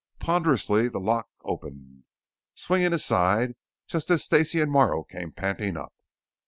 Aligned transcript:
Ponderously 0.17 0.87
the 0.87 0.99
lock 0.99 1.29
opened, 1.43 2.05
swinging 2.55 2.91
aside 2.91 3.53
just 3.85 4.09
as 4.09 4.23
Stacey 4.23 4.59
and 4.59 4.71
Morrow 4.71 5.03
came 5.03 5.31
panting 5.31 5.77
up. 5.77 5.93